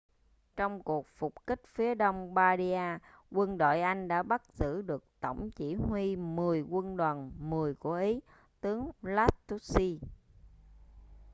trong 0.55 0.83
cuộc 0.83 1.07
phục 1.07 1.45
kích 1.47 1.61
phía 1.67 1.95
đông 1.95 2.33
bardia 2.33 2.97
quân 3.31 3.57
đội 3.57 3.81
anh 3.81 4.07
đã 4.07 4.23
bắt 4.23 4.41
giữ 4.53 4.81
được 4.81 5.03
tổng 5.19 5.49
chỉ 5.55 5.73
huy 5.73 6.15
mười 6.15 6.61
quân 6.61 6.97
đoàn 6.97 7.31
mười 7.39 7.73
của 7.75 7.95
ý 7.95 8.19
tướng 8.61 8.91
lastucci 9.01 9.99